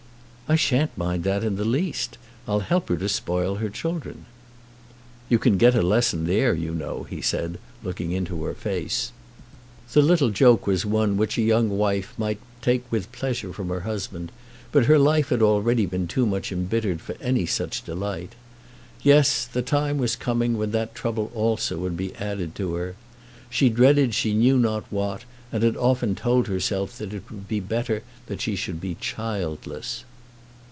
[0.51, 2.17] "I shan't mind that in the least.
[2.45, 4.25] I'll help her to spoil the children."
[5.29, 9.13] "You can get a lesson there, you know," he said, looking into her face.
[9.93, 13.79] The little joke was one which a young wife might take with pleasure from her
[13.79, 14.29] husband,
[14.73, 18.33] but her life had already been too much embittered for any such delight.
[19.01, 22.97] Yes; the time was coming when that trouble also would be added to her.
[23.49, 27.61] She dreaded she knew not what, and had often told herself that it would be
[27.61, 30.03] better that she should be childless.